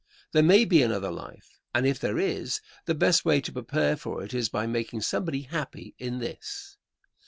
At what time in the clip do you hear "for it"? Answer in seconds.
3.95-4.33